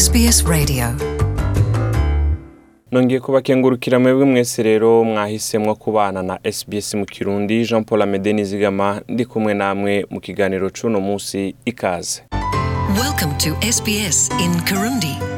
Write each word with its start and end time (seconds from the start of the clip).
SBS 0.00 0.44
Radio. 0.46 0.84
Nongeye 2.92 3.20
kubakengurukira 3.20 3.98
mwebwe 3.98 4.24
mwese 4.24 4.62
rero 4.62 5.04
mwahisemwo 5.04 5.74
kubana 5.74 6.22
na 6.22 6.38
SBS 6.52 6.94
mu 6.94 7.06
Kirundi. 7.06 7.64
Jean 7.66 7.84
Paul 7.84 8.02
Amede 8.02 8.32
Nizigama 8.32 9.02
ndi 9.08 9.24
kumwe 9.24 9.54
namwe 9.54 10.06
mu 10.10 10.20
kiganiro 10.20 10.70
c'uno 10.70 11.00
musi 11.00 11.54
ikaze. 11.64 12.22
Welcome 13.02 13.34
to 13.38 13.72
SBS 13.72 14.30
in 14.44 14.60
Kirundi. 14.64 15.29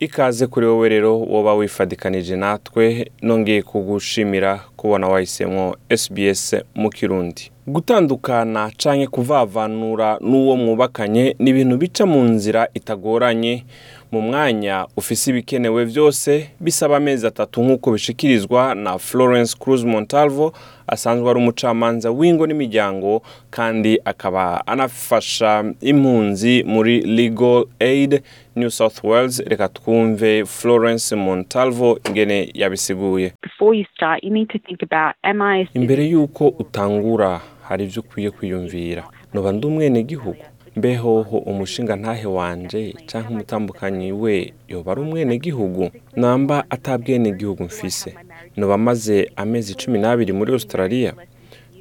Ikaze 0.00 0.46
kuri 0.46 0.66
wowe 0.66 0.88
rero 0.88 1.20
woba 1.20 1.54
wifadikanije 1.54 2.36
natwe 2.36 3.10
nongeye 3.22 3.62
kugushimira 3.62 4.60
kubona 4.76 5.08
wahisemwo 5.08 5.76
SBS 5.96 6.56
mu 6.74 6.90
Kirundi. 6.90 7.50
Gutandukana 7.66 8.70
canke 8.76 9.06
kuvavanura 9.06 10.18
n'uwo 10.20 10.56
mwubakanye 10.56 11.36
ni 11.38 11.50
ibintu 11.50 11.76
bica 11.76 12.04
mu 12.06 12.22
nzira 12.22 12.68
itagoranye. 12.74 13.64
Mu 14.12 14.20
mwanya 14.20 14.86
ufise 14.96 15.30
ibikenewe 15.30 15.84
vyose 15.84 16.50
bisaba 16.60 16.96
amezi 16.96 17.26
atatu 17.26 17.62
nk'uko 17.62 17.92
bishikirizwa 17.92 18.74
na 18.74 18.98
Florence 18.98 19.56
Cruz 19.60 19.84
Montalvo 19.84 20.52
asanzwe 20.86 21.30
ari 21.30 21.38
umucamanza 21.38 22.10
w'ingo 22.10 22.46
n'imiryango 22.46 23.22
kandi 23.50 24.00
akaba 24.04 24.66
anafasha 24.66 25.64
impunzi 25.80 26.64
muri 26.66 27.00
Legal 27.00 27.64
Aid 27.80 28.22
New 28.56 28.70
South 28.70 29.04
Wales. 29.04 29.38
Reka 29.46 29.68
twumve 29.68 30.44
Florence 30.46 31.16
Montalvo 31.16 31.98
ingene 32.08 32.50
yabisiguye. 32.54 33.32
Before 33.42 33.78
you 33.78 33.84
start, 33.94 34.24
you 34.24 34.30
need 34.30 34.48
to 34.48 34.58
think 34.58 34.82
about 34.82 35.14
am 35.22 35.42
I 35.42 35.60
a 35.62 35.68
imbere 35.74 36.04
y'uko 36.06 36.48
utangura 36.48 37.40
hari 37.62 37.84
ibyo 37.84 38.02
ukwiye 38.02 38.30
kwiyumvira. 38.30 39.04
Noba 39.34 39.52
ndi 39.52 39.66
umwenegihugu. 39.66 40.44
Mbehoho 40.78 41.36
umushinga 41.50 41.96
ntahe 41.96 42.26
wanje 42.38 42.80
canke 43.08 43.28
umutambukanyi 43.32 44.08
we 44.22 44.34
yoba 44.68 44.92
ari 44.92 45.00
umwenegihugu? 45.00 45.90
Namba 46.16 46.56
atabwenegihugu 46.70 47.62
mfise. 47.64 48.14
Noba 48.56 48.78
maze 48.78 49.30
amezi 49.36 49.74
cumi 49.80 49.98
n'abiri 49.98 50.32
muri 50.32 50.52
australia? 50.52 51.12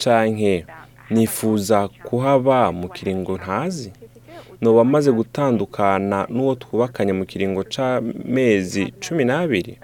Canke 0.01 0.65
nifuza 1.09 1.87
kuhaba 1.87 2.71
mu 2.71 2.87
kiringo 2.89 3.33
ntazi? 3.37 3.91
Noba 4.61 4.83
maze 4.83 5.11
gutandukana 5.11 6.25
n'uwo 6.29 6.55
twubakanye 6.55 7.13
mu 7.13 7.25
kiringo 7.25 7.61
c'amezi 7.73 8.83
cumi 9.03 9.23
n'abiri? 9.25 9.77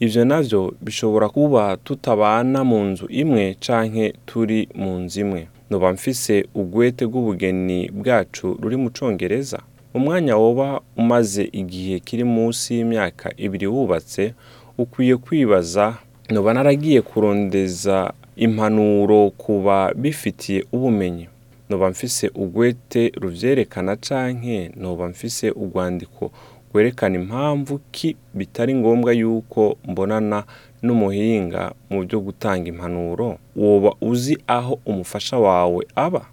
Ivyo 0.00 0.24
navyo 0.24 0.60
bishobora 0.80 1.28
kuba 1.28 1.76
tutabana 1.76 2.64
mu 2.64 2.78
nzu 2.84 3.06
imwe 3.22 3.44
canke 3.64 4.14
turi 4.26 4.68
mu 4.74 4.98
nzu 5.02 5.20
imwe. 5.20 5.42
Noba 5.70 5.92
mfise 5.92 6.46
ugwete 6.54 7.04
rw'ubugeni 7.04 7.90
bwacu 7.90 8.58
ruri 8.62 8.76
mu 8.76 8.90
congereza. 8.90 9.58
Umwanya 9.94 10.36
woba 10.36 10.80
umaze 10.96 11.44
igihe 11.52 12.00
kiri 12.00 12.24
munsi 12.24 12.74
y'imyaka 12.74 13.32
ibiri 13.36 13.66
wubatse 13.66 14.34
ukwiye 14.78 15.16
kwibaza 15.16 15.96
noba 16.30 16.54
naragiye 16.54 17.02
kurondeza 17.02 18.12
impanuro 18.36 19.30
kuba 19.30 19.94
bifitiye 19.94 20.64
ubumenyi. 20.72 21.28
Noba 21.70 21.90
mfise 21.90 22.30
ugwete 22.34 23.12
ruvyerekana 23.20 23.96
canke 23.96 24.70
noba 24.76 25.08
mfise 25.08 25.50
urwandiko 25.50 26.30
rwerekana 26.72 27.14
impamvu 27.18 27.80
ki 27.90 28.16
bitari 28.34 28.74
ngombwa 28.74 29.12
yuko 29.12 29.76
mbonana 29.88 30.44
n'umuhinga 30.82 31.72
mu 31.90 32.04
byo 32.04 32.20
gutanga 32.20 32.68
impanuro 32.68 33.38
woba 33.56 33.92
uzi 34.00 34.38
aho 34.46 34.78
umufasha 34.86 35.38
wawe 35.38 35.86
aba? 35.96 36.26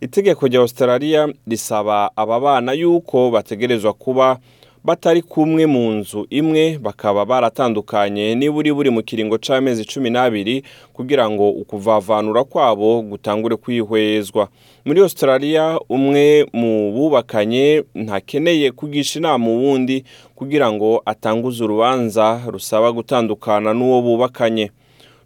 Itegeko 0.00 0.46
rya 0.46 0.60
australia 0.60 1.28
risaba 1.46 2.10
aba 2.16 2.40
bana 2.40 2.72
yuko 2.72 3.30
bategerezwa 3.30 3.92
kuba 3.92 4.38
batari 4.86 5.22
kumwe 5.22 5.66
mu 5.66 5.90
nzu 5.90 6.26
imwe 6.30 6.78
bakaba 6.78 7.24
baratandukanye. 7.26 8.34
Niburi 8.34 8.72
buri 8.72 8.90
mu 8.90 9.02
kiringo 9.02 9.38
c'amezi 9.38 9.84
cumi 9.84 10.10
n'abiri 10.10 10.62
kugira 10.92 11.30
ngo 11.30 11.50
ukuvavanura 11.50 12.44
kwabo 12.44 13.02
gutangure 13.02 13.56
kwihwezwa. 13.56 14.48
Muri 14.84 15.00
australia 15.00 15.78
umwe 15.88 16.46
mu 16.52 16.92
bubakanye 16.94 17.82
ntakeneye 17.94 18.70
kugisha 18.72 19.18
inama 19.18 19.46
uwundi 19.50 20.04
kugira 20.34 20.72
ngo 20.72 21.02
atanguze 21.04 21.64
urubanza 21.64 22.40
rusaba 22.46 22.92
gutandukana 22.92 23.74
n'uwo 23.74 24.02
bubakanye. 24.02 24.70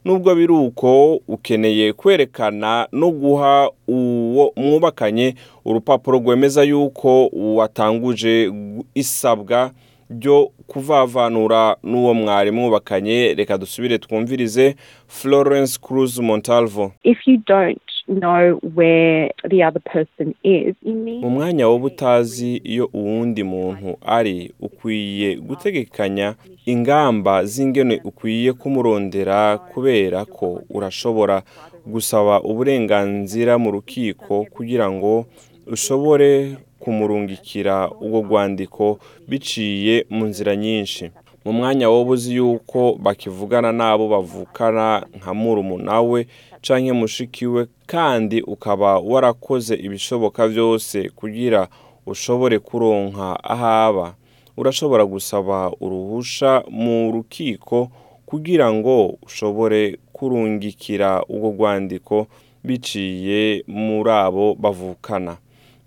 Nubwo 0.05 0.35
biri 0.35 0.53
uko 0.53 1.15
ukeneye 1.29 1.93
kwerekana 1.93 2.89
no 2.93 3.11
guha 3.11 3.71
uwo 3.89 4.53
mwubakanye 4.57 5.35
urupapuro 5.65 6.19
rwemeza 6.19 6.63
yuko 6.65 7.27
watanguje 7.33 8.53
isabwa 8.95 9.71
ryo 10.11 10.51
kuvavanura 10.67 11.77
n'uwo 11.83 12.15
mwari 12.15 12.51
mwubakanye 12.51 13.35
reka 13.35 13.59
dusubire 13.59 13.99
twumvirize 13.99 14.75
florence 15.07 15.79
cruz 15.83 16.19
montalvo. 16.19 16.93
Mu 21.23 21.31
mwanya 21.31 21.69
woba 21.69 21.87
utazi 21.87 22.57
iyo 22.65 22.91
uwundi 22.93 23.43
muntu 23.45 23.97
ari 24.03 24.53
ukwiye 24.61 25.37
gutegekanya 25.37 26.35
ingamba 26.67 27.45
z'ingene 27.45 28.01
ukwiye 28.05 28.53
kumurondera 28.53 29.59
kubera 29.59 30.25
ko 30.25 30.63
urashobora 30.71 31.43
gusaba 31.87 32.43
uburenganzira 32.43 33.59
mu 33.59 33.71
rukiko 33.71 34.45
kugira 34.55 34.91
ngo 34.91 35.25
ushobore 35.67 36.57
kumurungikira 36.81 37.91
ubwo 38.01 38.19
rwandiko 38.27 38.99
biciye 39.29 40.07
mu 40.11 40.25
nzira 40.27 40.57
nyinshi. 40.57 41.11
Mu 41.45 41.53
mwanya 41.53 41.91
woba 41.91 42.11
uzi 42.11 42.35
yuko 42.35 42.99
bakivugana 43.03 43.73
n'abo 43.73 44.09
bavukana 44.09 45.07
nka 45.17 45.35
murumuna 45.35 46.01
we 46.01 46.27
canke 46.63 46.93
mushiki 46.93 47.47
we 47.47 47.67
kandi 47.87 48.43
ukaba 48.43 48.99
warakoze 48.99 49.75
ibishoboka 49.75 50.49
byose 50.49 51.09
kugira 51.09 51.69
ushobore 52.07 52.59
kuronka 52.59 53.45
ahaba 53.45 54.15
urashobora 54.57 55.05
gusaba 55.05 55.73
uruhusha 55.81 56.63
mu 56.71 57.13
rukiko 57.13 57.89
kugira 58.27 58.73
ngo 58.73 59.17
ushobore 59.23 59.99
kurungikira 60.13 61.23
ubwo 61.29 61.49
rwandiko 61.51 62.27
biciye 62.65 63.65
muri 63.67 64.11
abo 64.11 64.55
bavukana. 64.55 65.37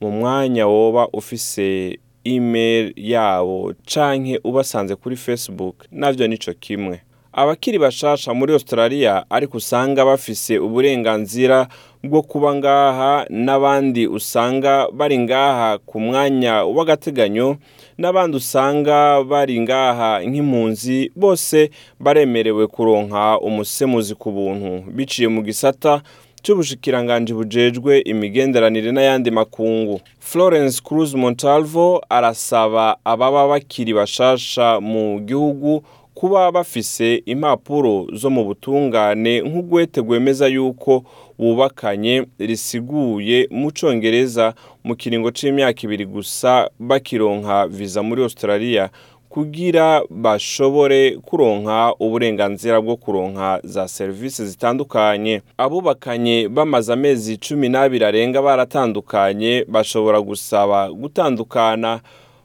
Mu 0.02 0.12
mwanya 0.12 0.68
woba 0.68 1.08
ufise 1.14 2.00
email 2.26 2.94
yabo 2.96 3.74
canke 3.86 4.40
ubasanze 4.44 4.96
kuri 4.96 5.16
facebook 5.16 5.76
navyo 5.92 6.28
nico 6.28 6.54
kimwe. 6.60 7.02
Abakiri 7.36 7.80
bashasha 7.80 8.34
muri 8.34 8.54
australia 8.54 9.26
ariko 9.30 9.58
usanga 9.58 10.06
bafise 10.06 10.58
uburenganzira 10.60 11.68
bwo 12.04 12.22
kuba 12.22 12.56
ngaha 12.56 13.26
n'abandi 13.30 14.08
usanga 14.08 14.88
bari 14.92 15.18
ngaha 15.20 15.78
ku 15.78 16.00
mwanya 16.00 16.64
w'agateganyo 16.64 17.58
n'abandi 17.98 18.38
usanga 18.38 19.24
bari 19.24 19.60
ngaha 19.62 20.22
nk'impunzi 20.22 21.12
bose 21.16 21.70
baremerewe 22.00 22.68
kuronka 22.68 23.40
umusemuzi 23.40 24.16
ku 24.16 24.32
buntu. 24.32 24.92
Biciye 24.92 25.28
mu 25.28 25.42
gisata 25.42 26.02
cy'ubushikiranganji 26.44 27.34
bujejwe 27.34 28.00
imigenderanire 28.00 28.92
n'ayandi 28.92 29.32
makungu. 29.32 30.02
Florence 30.20 30.82
cruz 30.84 31.14
montalvo 31.16 32.02
arasaba 32.10 32.98
ababa 33.06 33.48
bakiri 33.48 33.94
bashasha 33.94 34.80
mu 34.82 35.20
gihugu 35.20 35.84
kuba 36.14 36.52
bafise 36.52 37.24
impapuro 37.26 38.08
zo 38.14 38.30
mu 38.30 38.44
butungane 38.46 39.42
nk'ugwete 39.42 40.02
rwemeza 40.02 40.48
yuko 40.48 41.04
bubakanye 41.40 42.26
risiguye 42.40 43.48
mu 43.52 43.72
congereza 43.80 44.54
mu 44.84 44.96
kiringo 44.96 45.32
c'imyaka 45.32 45.82
ibiri 45.84 46.06
gusa 46.06 46.70
bakironka 46.80 47.68
viza 47.68 48.04
muri 48.04 48.24
australia. 48.24 48.90
Kugira 49.34 50.02
bashobore 50.10 51.18
kuronka 51.26 51.94
uburenganzira 52.00 52.82
bwo 52.82 52.96
kuronka 52.96 53.60
za 53.64 53.88
serivisi 53.88 54.46
zitandukanye. 54.48 55.42
Abubakanye 55.58 56.48
bamaze 56.50 56.94
amezi 56.94 57.38
cumi 57.38 57.70
n'abiri 57.70 58.06
arenga 58.06 58.42
baratandukanye 58.42 59.66
bashobora 59.68 60.22
gusaba 60.22 60.92
gutandukana. 60.92 62.02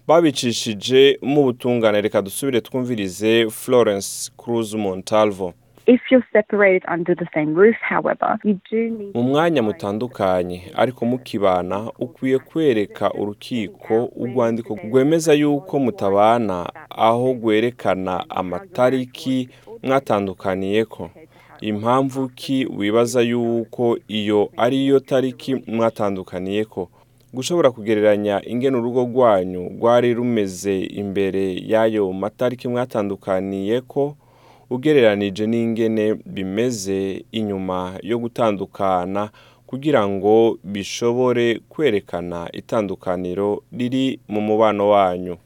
Babicishije 0.06 1.18
mu 1.22 1.42
butungane 1.42 2.00
reka 2.00 2.22
dusubire 2.22 2.60
twumvirize 2.60 3.50
florence 3.50 4.30
cruz 4.36 4.74
montalvo. 4.74 5.52
If 5.88 6.00
you're 6.10 6.26
separated 6.32 6.82
under 6.94 7.14
the 7.16 7.26
same 7.34 7.54
roof, 7.54 7.76
however, 7.80 8.38
you 8.44 8.60
do 8.70 8.76
need 8.98 9.14
mu 9.14 9.22
mwanya 9.22 9.62
mutandukanye 9.62 10.62
ariko 10.76 11.06
mukibana 11.06 11.92
ukwiye 11.98 12.38
kwereka 12.38 13.12
urukiko 13.12 14.04
urwandiko 14.16 14.78
rwemeza 14.84 15.32
yuko 15.34 15.78
mutabana 15.78 16.72
aho 16.90 17.32
rwerekana 17.32 18.30
amatariki 18.30 19.48
mwatandukaniyeko 19.82 21.10
impamvu 21.60 22.28
ki 22.28 22.66
wibaza 22.76 23.20
yuko 23.20 23.98
iyo 24.08 24.50
ari 24.56 24.86
yo 24.86 25.00
tariki 25.00 25.54
mwatandukaniyeko 25.66 26.88
gushobora 27.34 27.70
kugereranya 27.70 28.42
ingene 28.46 28.76
urugo 28.76 29.02
rwanyu 29.04 29.68
rwari 29.68 30.14
rumeze 30.14 30.80
imbere 30.80 31.54
y'ayo 31.66 32.12
matariki 32.12 32.68
mwatandukaniye 32.68 33.80
ko 33.80 34.16
ugereranije 34.70 35.46
n'ingene 35.46 36.14
bimeze 36.26 37.24
inyuma 37.32 37.92
yo 38.02 38.18
gutandukana 38.18 39.30
kugira 39.66 40.08
ngo 40.08 40.58
bishobore 40.64 41.60
kwerekana 41.68 42.48
itandukaniro 42.52 43.62
riri 43.72 44.20
mu 44.28 44.40
mubano 44.40 44.88
wanyu. 44.88 45.36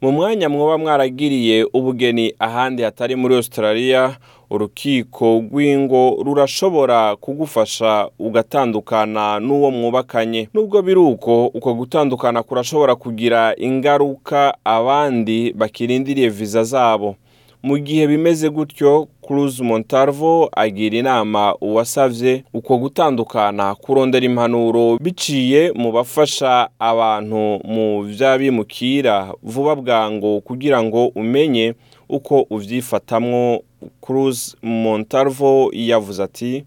Mu 0.00 0.12
mwanya 0.12 0.48
mwoba 0.48 0.78
mwaragiriye 0.78 1.64
ubugeni 1.72 2.34
ahandi 2.38 2.82
hatari 2.82 3.16
muri 3.16 3.34
australia 3.34 4.16
urukiko 4.50 5.42
rw'ingo 5.50 6.22
rurashobora 6.24 7.16
kugufasha 7.16 8.08
ugatandukana 8.18 9.40
n'uwo 9.40 9.70
mwubakanye. 9.70 10.48
Nubwo 10.54 10.82
biri 10.82 11.00
uko 11.00 11.46
uko 11.46 11.74
gutandukana 11.74 12.42
kurashobora 12.42 12.94
kugira 12.96 13.54
ingaruka 13.56 14.54
abandi 14.64 15.52
bakirindiriye 15.52 16.28
viza 16.28 16.64
zabo. 16.64 17.16
Mu 17.64 17.78
gihe 17.78 18.04
bimeze 18.06 18.48
gutyo 18.50 19.08
Cruz 19.26 19.60
Montalvo 19.60 20.48
agira 20.56 20.96
inama 20.98 21.54
uwasavye 21.60 22.44
uko 22.52 22.78
gutandukana 22.78 23.74
kurondera 23.74 24.26
impanuro 24.26 24.98
biciye 25.00 25.72
mu 25.72 25.88
bafasha 25.92 26.68
abantu 26.78 27.42
mu 27.64 28.02
vy'abimukira. 28.04 29.32
Vuba 29.42 29.74
bwango 29.76 30.40
kugira 30.40 30.82
ngo 30.82 31.06
umenye 31.16 31.74
uko 32.08 32.46
uvyifatamwo. 32.50 33.62
Cruz 34.00 34.56
Montalvo 34.62 35.70
yavuze 35.72 36.22
ati 36.22 36.64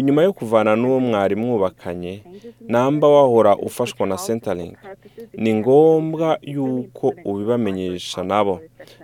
inyuma 0.00 0.22
yo 0.22 0.32
kuvana 0.32 0.76
n'uwo 0.76 1.00
mwari 1.00 1.36
mwubakanye 1.36 2.22
namba 2.68 3.08
wahora 3.08 3.56
ufashwa 3.56 4.06
na 4.06 4.16
Centrelink. 4.16 4.76
Ni 5.36 5.54
ngombwa 5.54 6.38
yuko 6.42 7.12
ubibamenyesha 7.24 8.22
nabo. 8.24 8.60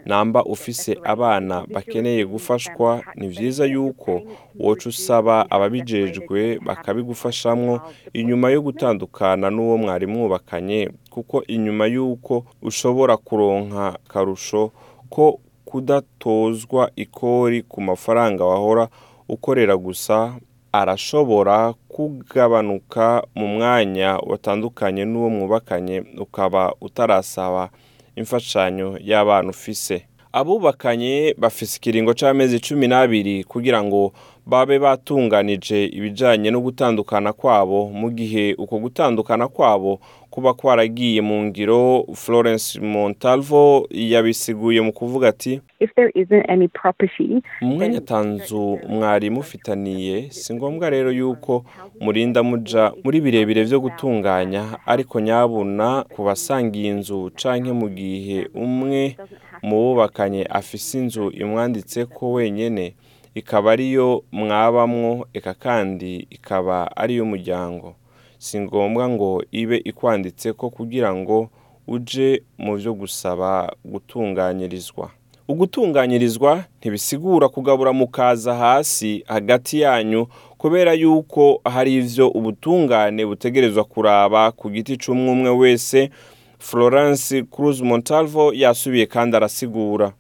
Namba 0.07 0.45
ufise 0.45 0.99
abana 1.05 1.67
bakeneye 1.73 2.25
gufashwa 2.27 3.03
ni 3.17 3.29
vyiza 3.29 3.65
yuko 3.67 4.23
woca 4.61 4.87
usaba 4.89 5.51
ababijejwe 5.51 6.59
bakabigufashamwo. 6.59 7.81
Inyuma 8.13 8.51
yo 8.51 8.63
gutandukana 8.63 9.51
n'uwo 9.51 9.77
mwari 9.79 10.07
mwubakanye 10.07 10.91
kuko 11.11 11.45
inyuma 11.45 11.87
yuko 11.87 12.45
ushobora 12.63 13.17
kuronka 13.17 13.99
karusho 14.09 14.71
ko 15.09 15.39
kudatozwa 15.65 16.91
ikori 16.97 17.63
ku 17.63 17.81
mafaranga 17.81 18.45
wahora 18.45 18.89
ukorera 19.29 19.77
gusa 19.77 20.37
arashobora 20.73 21.75
kugabanuka 21.89 23.23
mu 23.35 23.47
mwanya 23.49 24.17
watandukanye 24.27 25.05
n'uwo 25.05 25.31
mwubakanye 25.31 26.03
ukaba 26.19 26.75
utarasaba 26.81 27.71
imfashanyo 28.17 28.99
y'abana 29.01 29.51
ufise. 29.51 30.07
Abubakanye 30.33 31.35
bafise 31.39 31.77
ikiringo 31.77 32.15
c'amezi 32.15 32.61
cumi 32.61 32.89
n'abiri 32.89 33.45
kugira 33.45 33.83
ngo 33.85 34.13
babe 34.47 34.79
batunganije 34.79 35.87
ibijanye 35.87 36.51
no 36.51 36.61
gutandukana 36.61 37.33
kwabo. 37.33 37.89
Mu 37.91 38.11
gihe 38.11 38.55
uko 38.59 38.79
gutandukana 38.79 39.49
kwabo 39.49 40.01
kuba 40.31 40.55
kwaragiye 40.55 41.21
mu 41.21 41.43
ngiro 41.45 42.05
Florence 42.15 42.81
Montalvo 42.81 43.87
yabisiguye 43.91 44.81
mu 44.81 44.93
kuvuga 44.93 45.29
ati 45.29 45.61
if 45.81 45.91
there 45.95 46.11
isn't 46.15 46.45
any 46.51 46.69
property, 46.69 47.43
mu 47.61 47.75
mwanya 47.77 47.99
atanzu 47.99 48.79
mwari 48.89 49.31
mufitaniye. 49.31 50.31
Si 50.31 50.55
ngombwa 50.55 50.91
rero 50.91 51.13
yuko 51.13 51.65
murinda 52.01 52.43
muja 52.43 52.93
muri 53.05 53.21
birebire 53.21 53.65
vyo 53.65 53.81
gutunganya. 53.81 54.79
Ariko 54.87 55.21
nyabuna 55.21 56.05
ku 56.15 56.25
basangiye 56.25 56.91
inzu 56.91 57.31
canke 57.37 57.73
mu 57.73 57.89
gihe 57.89 58.49
umwe 58.55 59.17
mu 59.63 59.77
bubakanye 59.77 60.45
afise 60.51 60.99
inzu 60.99 61.31
imwanditse 61.31 62.05
ko 62.07 62.33
wenyene. 62.33 62.95
Ikaba 63.35 63.73
ariyo 63.73 64.25
mwabamwo 64.33 65.27
eka 65.33 65.55
kandi 65.55 66.27
ikaba 66.31 66.97
ariyo 66.97 67.25
muryango. 67.25 67.95
Si 68.39 68.61
ngombwa 68.61 69.09
ngo 69.09 69.45
ibe 69.53 69.77
ikwanditse 69.85 70.53
ko 70.53 70.71
kugira 70.71 71.15
ngo 71.15 71.49
uje 71.89 72.43
mu 72.59 72.77
byo 72.77 72.95
gusaba 72.95 73.73
gutunganyirizwa. 73.85 75.11
Ugutunganyirizwa 75.49 76.65
ntibisigura 76.79 77.49
kugabura 77.49 77.93
mukaza 77.93 78.55
hasi 78.55 79.25
hagati 79.27 79.81
yanyu 79.81 80.27
kubera 80.59 80.93
yuko 80.93 81.61
hari 81.65 81.95
ivyo 81.97 82.29
ubutungane 82.29 83.27
butegerezwa 83.27 83.85
kuraba 83.85 84.53
ku 84.53 84.71
giti 84.71 84.97
c'umwe 84.97 85.31
umwe 85.33 85.51
wese 85.51 86.11
Florence 86.59 87.43
Cruz 87.43 87.81
Montalvo 87.81 88.53
yasubiye 88.55 89.07
kandi 89.07 89.37
arasigura. 89.37 90.13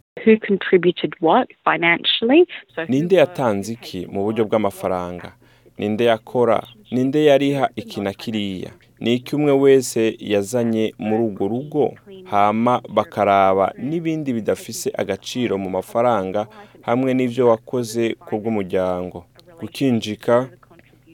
Ninde 2.89 3.17
yatanze 3.17 3.73
iki 3.73 4.07
mu 4.13 4.25
buryo 4.25 4.45
bw'amafaranga? 4.45 5.33
Ninde 5.79 6.05
yakora? 6.05 6.63
Ninde 6.91 7.25
yariha 7.25 7.71
iki 7.77 8.01
na 8.01 8.13
kiriya? 8.13 8.71
Ni 9.01 9.15
iki 9.15 9.37
umwe 9.37 9.53
wese 9.53 10.17
yazanye 10.21 10.95
muri 10.99 11.23
urwo 11.25 11.49
rugo? 11.49 11.95
Hama 12.25 12.81
bakaraba 12.89 13.73
n'ibindi 13.79 14.33
bidafise 14.33 14.93
agaciro 14.99 15.59
mu 15.59 15.71
mafaranga 15.71 16.47
hamwe 16.83 17.15
n'ivyo 17.15 17.49
wakoze 17.49 18.15
ku 18.15 18.39
bw'umuryango. 18.39 19.25
Gukinjika 19.61 20.49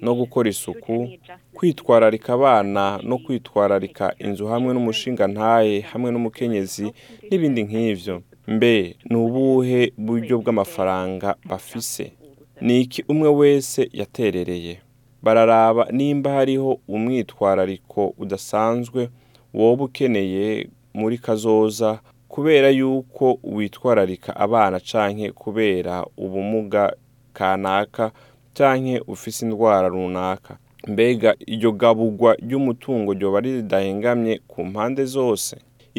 no 0.03 0.15
gukora 0.15 0.49
isuku 0.49 1.09
kwitwararika 1.55 2.33
abana 2.35 3.01
no 3.03 3.19
kwitwararika 3.19 4.15
inzu 4.19 4.47
hamwe 4.47 4.75
n'umushinga 4.75 5.27
ntaye 5.27 5.81
hamwe 5.81 6.09
n'umukenyezi 6.13 6.87
n'ibindi 7.31 7.63
nk'ivyo. 7.65 8.23
Mbe 8.55 8.97
ni 9.11 9.17
ubuhe 9.17 9.93
buryo 9.99 10.39
bw'amafaranga 10.39 11.37
bafise? 11.49 12.13
Ni 12.61 12.81
iki 12.81 13.01
umwe 13.09 13.29
wese 13.29 13.89
yaterereye? 13.93 14.75
Bararaba 15.23 15.85
nimba 15.93 16.31
hariho 16.33 16.81
umwitwarariko 16.89 18.15
udasanzwe 18.19 19.09
woba 19.55 19.85
ukeneye 19.85 20.69
muri 20.95 21.19
kazoza 21.19 22.01
kubera 22.29 22.69
yuko 22.71 23.39
witwararika 23.43 24.37
abana 24.37 24.81
canke 24.81 25.33
kubera 25.33 26.07
ubumuga 26.17 26.93
kanaka 27.33 28.13
canke 28.55 29.03
ufise 29.07 29.47
indwara 29.47 29.89
runaka. 29.89 30.59
Mbega 30.89 31.35
iryo 31.47 31.73
gaburwa 31.73 32.35
ry'umutungo 32.35 33.13
ryoba 33.15 33.41
ridahengamye 33.41 34.41
ku 34.49 34.65
mpande 34.65 35.05
zose? 35.05 35.57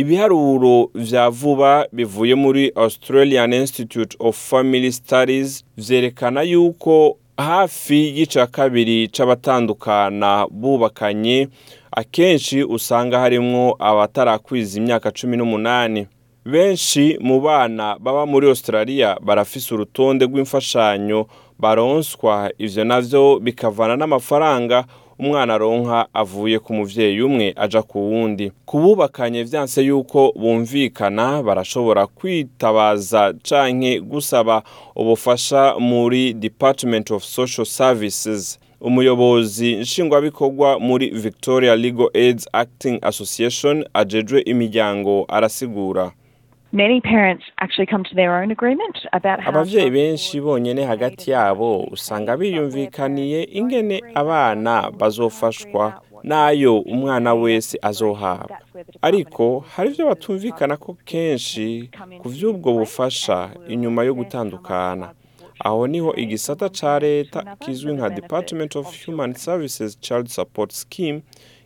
Ibiharuro 0.09 0.89
vya 0.95 1.29
vuba 1.29 1.87
bivuye 1.91 2.35
muri 2.35 2.71
Australian 2.75 3.53
Institute 3.53 4.17
of 4.19 4.49
Family 4.49 4.91
Studies 4.91 5.65
vyerekana 5.77 6.41
yuko 6.41 7.17
hafi 7.37 8.17
y'ica 8.19 8.47
kabiri 8.51 9.07
c'abatandukana 9.07 10.47
bubakanye 10.51 11.47
akenshi 11.91 12.63
usanga 12.63 13.19
harimwo 13.19 13.75
abatarakwiza 13.79 14.77
imyaka 14.79 15.11
cumi 15.11 15.37
n'umunani. 15.37 16.07
Benshi 16.45 17.17
mu 17.21 17.41
bana 17.41 17.97
baba 17.99 18.25
muri 18.25 18.47
Australia 18.49 19.17
barafise 19.21 19.73
urutonde 19.73 20.25
rw'imfashanyo 20.25 21.25
baronswa 21.59 22.51
ivyo 22.57 22.83
navyo 22.83 23.39
bikavana 23.39 23.95
n'amafaranga 23.95 24.85
umwana 25.19 25.53
aronka 25.53 26.07
avuye 26.13 26.59
ku 26.59 26.73
muvyeyi 26.73 27.21
umwe 27.21 27.53
aja 27.55 27.81
ku 27.81 27.99
wundi. 28.11 28.51
Kububakanye 28.65 29.43
vyanse 29.43 29.81
yuko 29.83 30.33
bumvikana 30.35 31.43
barashobora 31.43 32.07
kwitabaza 32.07 33.33
canke 33.49 33.99
gusaba 33.99 34.63
ubufasha 34.95 35.75
muri 35.79 36.33
Department 36.33 37.11
of 37.11 37.23
Social 37.23 37.65
Services. 37.65 38.59
Umuyobozi 38.81 39.75
nshingwabikorwa 39.75 40.79
muri 40.79 41.09
Victoria 41.09 41.75
Legal 41.75 42.09
Aids 42.13 42.47
Acting 42.53 42.99
Association 43.01 43.85
ajejwe 43.93 44.41
imiryango 44.41 45.25
arasigura. 45.27 46.11
Many 46.71 47.01
parents 47.01 47.43
actually 47.59 47.87
come 47.87 48.03
to 48.03 48.15
their 48.15 48.41
own 48.43 48.51
agreement 48.51 48.97
about 49.13 49.39
how 49.41 49.49
abavyeyi 49.51 49.89
benshi 49.91 50.41
bonyene 50.41 50.85
hagati 50.85 51.31
yabo 51.31 51.83
usanga 51.91 52.37
biyumvikaniye 52.37 53.43
ingene 53.43 54.01
abana 54.15 54.91
bazofashwa 54.91 56.01
n'ayo 56.23 56.79
umwana 56.79 57.33
wese 57.33 57.79
azohabwa. 57.81 58.57
Ariko 59.01 59.59
hari 59.75 59.89
ivyo 59.89 60.05
batumvikana 60.07 60.77
ko 60.77 60.97
kenshi 61.05 61.89
ku 62.21 62.29
vy'ubwo 62.29 62.73
bufasha 62.73 63.49
inyuma 63.67 64.03
yo 64.03 64.13
gutandukana. 64.13 65.13
Aho 65.59 65.87
ni 65.87 65.99
ho 65.99 66.13
igisata 66.15 66.69
ca 66.69 66.99
leta 66.99 67.55
kizwi 67.59 67.93
nka 67.93 68.09
Department 68.09 68.75
of 68.75 69.05
Human 69.05 69.33
Services 69.33 69.99
Child 69.99 70.27
Support 70.27 70.71
Scheme 70.73 71.21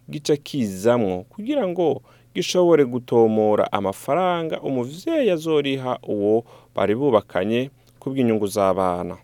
gica 0.10 0.36
kizamwo 0.38 1.24
kugira 1.30 1.68
ngo 1.68 2.02
gishobore 2.36 2.86
gutomora 2.86 3.72
amafaranga 3.72 4.62
umuvyeyi 4.62 5.30
azoriha 5.30 5.98
uwo 6.08 6.44
bari 6.76 6.96
bubakanye 6.96 7.70
kubw'inyungu 8.00 8.48
z'abana. 8.48 9.18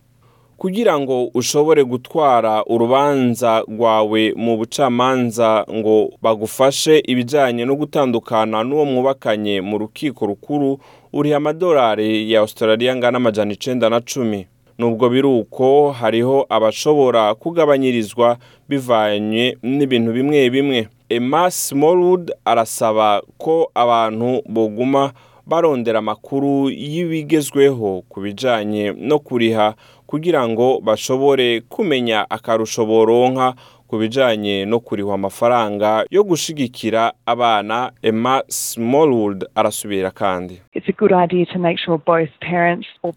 Kugira 0.58 1.00
ngo 1.00 1.26
ushobore 1.34 1.84
gutwara 1.84 2.64
urubanza 2.66 3.64
rwawe 3.68 4.34
mu 4.36 4.58
bucamanza 4.58 5.66
ngo 5.72 6.12
bagufashe 6.22 7.00
ibijyanye 7.08 7.66
no 7.66 7.76
gutandukana 7.76 8.64
n'uwo 8.64 8.86
mwubakanye 8.86 9.62
mu 9.62 9.78
rukiko 9.78 10.26
rukuru 10.26 10.80
uriha 11.14 11.38
amadolari 11.38 12.32
ya 12.32 12.40
australia 12.40 12.92
angana 12.92 13.18
amajana 13.18 13.54
icenda 13.54 13.90
na 13.90 14.02
cumi. 14.02 14.48
Nubwo 14.80 15.10
biri 15.10 15.28
uko 15.28 15.92
hariho 15.92 16.46
abashobora 16.50 17.36
kugabanyirizwa 17.36 18.38
bivanye 18.70 19.58
n'ibintu 19.64 20.12
bimwe 20.14 20.50
bimwe. 20.50 20.88
Emma 21.10 21.52
smallwood 21.52 22.32
arasaba 22.46 23.22
ko 23.38 23.72
abantu 23.76 24.42
boguma 24.50 25.12
barondera 25.46 26.00
amakuru 26.00 26.70
y'ibigezweho 26.70 28.04
ku 28.10 28.22
bijyanye 28.22 28.94
no 28.98 29.20
kuriha 29.20 29.76
kugira 30.08 30.48
ngo 30.48 30.80
bashobore 30.80 31.62
kumenya 31.70 32.26
akarusho 32.30 32.86
boronka 32.86 33.54
ku 33.88 33.98
bijyanye 33.98 34.66
no 34.66 34.80
kurihwa 34.80 35.14
amafaranga 35.16 36.06
yo 36.12 36.24
gushigikira 36.24 37.14
abana. 37.26 37.92
Emma 38.02 38.44
smallwood 38.48 39.46
arasubira 39.56 40.12
kandi. 40.12 40.62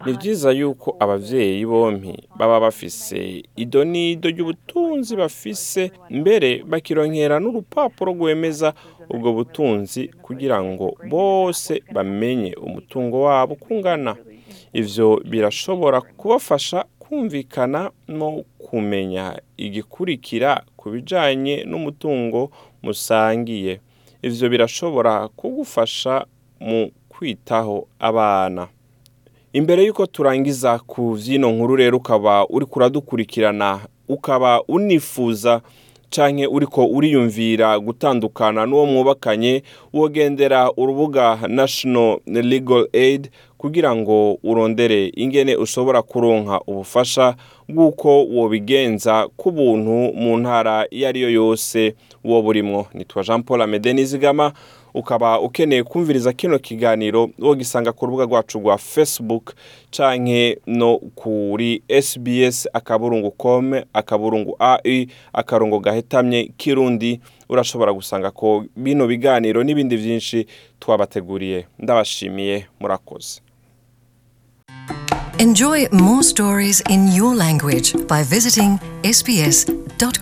Ni 0.07 0.12
byiza 0.19 0.51
yuko 0.53 0.97
ababyeyi 1.01 1.67
bombi 1.67 2.15
baba 2.39 2.61
bafise 2.61 3.43
ido 3.57 3.85
n'ido 3.85 4.29
ry'ubutunzi 4.31 5.17
bafise 5.17 5.91
mbere 6.11 6.62
bakironkera 6.71 7.41
n'urupapuro 7.41 8.12
rwemeza 8.12 8.75
ubwo 9.11 9.33
butunzi 9.33 10.09
kugira 10.23 10.62
ngo 10.65 10.95
bose 11.11 11.83
bamenye 11.95 12.55
umutungo 12.55 13.21
wabo 13.23 13.55
kungana 13.55 14.17
ivyo 14.73 15.21
birashobora 15.25 16.01
kubafasha 16.01 16.85
kumvikana 16.99 17.91
no 18.09 18.43
kumenya 18.59 19.37
igikurikira 19.57 20.62
ku 20.77 20.91
bijanye 20.91 21.65
n'umutungo 21.69 22.51
musangiye. 22.83 23.81
Ivyo 24.23 24.49
birashobora 24.49 25.29
kugufasha 25.29 26.25
mu 26.61 26.91
kwitaho 27.26 27.87
abana. 28.00 28.69
Imbere 29.52 29.85
y'uko 29.85 30.07
turangiza 30.07 30.79
ku 30.79 31.12
vyino 31.14 31.50
nkuru 31.52 31.76
rero 31.76 31.97
ukaba 31.99 32.47
uri 32.49 32.67
kuradukurikirana 32.67 33.81
ukaba 34.09 34.62
unifuza 34.69 35.61
canke 36.11 36.47
uriko 36.47 36.87
uriyumvira 36.87 37.79
gutandukana 37.79 38.67
n'uwo 38.67 38.87
mwubakanye 38.87 39.62
wogendera 39.93 40.73
urubuga 40.76 41.38
national 41.49 42.19
legal 42.26 42.88
aid 42.93 43.31
kugira 43.59 43.97
ngo 43.97 44.38
urondere 44.43 45.12
ingene 45.17 45.57
ushobora 45.57 46.02
kuronka 46.02 46.61
ubufasha 46.67 47.37
bw'uko 47.69 48.25
wobigenza 48.26 49.29
ku 49.37 49.50
buntu 49.52 50.12
mu 50.19 50.37
ntara 50.38 50.87
iyo 50.91 51.09
ari 51.09 51.21
yo 51.23 51.31
yose 51.31 51.95
woba 52.25 52.49
urimwo 52.49 52.87
nitwa 52.95 53.23
jean 53.23 53.43
paul 53.43 53.62
amede 53.62 53.93
nizigama. 53.93 54.52
Ukaba 54.94 55.40
ukeneye 55.40 55.82
kumviriza 55.82 56.32
kino 56.32 56.58
kiganiro 56.58 57.30
wogisanga 57.38 57.92
ku 57.92 58.06
rubuga 58.06 58.25
rwacu 58.25 58.58
rwa 58.58 58.78
facebook 58.78 59.54
canke 59.90 60.58
no 60.66 60.99
kuri 60.99 61.82
sbs 62.02 62.68
akaburungu 62.72 63.30
com 63.30 63.75
akaburungu 63.92 64.56
ai 64.58 65.08
akarongo 65.32 65.78
gahetamye 65.80 66.52
kirundi. 66.56 67.20
Urashobora 67.49 67.92
gusanga 67.92 68.30
ko 68.30 68.64
bino 68.76 69.06
biganiro 69.06 69.64
n'ibindi 69.64 69.96
byinshi 69.96 70.46
twabateguriye. 70.80 71.66
Ndabashimiye 71.78 72.66
murakoze. 72.80 73.40
Enjoy 75.38 75.88
more 75.92 76.22
stories 76.22 76.82
in 76.88 77.08
your 77.08 77.34
language 77.34 77.92
by 78.08 78.22
visiting 78.22 78.78
sbs.com.au. 79.04 80.12